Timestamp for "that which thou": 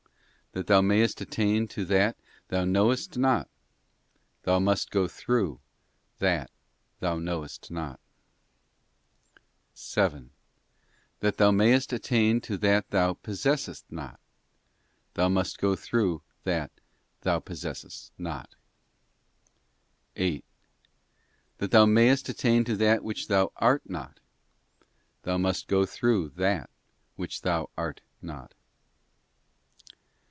22.75-23.53, 26.35-27.69